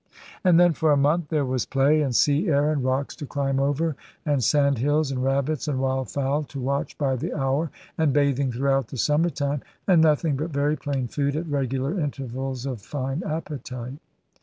[0.43, 3.59] And then for a month there was play, and sea air, and rocks to climb
[3.59, 8.51] over, and sandhills, and rabbits and wild fowl to watch by the hour, and bathing
[8.51, 13.21] throughout the summer time, and nothing but very plain food at regular intervals of fine
[13.23, 13.99] appetite.